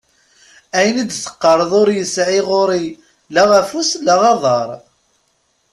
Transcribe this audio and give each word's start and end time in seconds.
Ayen 0.77 1.01
i 1.03 1.05
d-teqqareḍ 1.09 1.71
ur 1.81 1.89
yesɛi 1.97 2.41
ɣur-i 2.49 2.85
la 3.33 3.43
afus 3.59 3.89
la 4.05 4.15
aḍar. 4.31 4.69